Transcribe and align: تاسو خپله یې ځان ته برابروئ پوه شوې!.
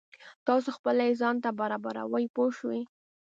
تاسو 0.47 0.69
خپله 0.77 1.01
یې 1.07 1.13
ځان 1.21 1.35
ته 1.43 1.49
برابروئ 1.59 2.25
پوه 2.35 2.51
شوې!. 2.57 2.81